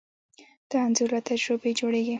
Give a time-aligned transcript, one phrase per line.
[0.69, 2.09] دا انځور له تجربې جوړېږي.